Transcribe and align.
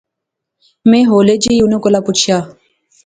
میں 0.89 1.03
ہولے 1.09 1.35
جئے 1.41 1.55
انیں 1.63 1.81
کولا 1.83 1.99
پچھیا 2.05 2.37